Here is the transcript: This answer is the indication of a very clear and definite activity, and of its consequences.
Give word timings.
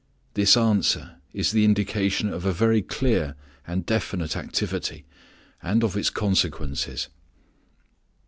This 0.33 0.57
answer 0.57 1.17
is 1.31 1.51
the 1.51 1.63
indication 1.63 2.33
of 2.33 2.43
a 2.43 2.51
very 2.51 2.81
clear 2.81 3.35
and 3.67 3.85
definite 3.85 4.35
activity, 4.35 5.05
and 5.61 5.83
of 5.83 5.95
its 5.95 6.09
consequences. 6.09 7.09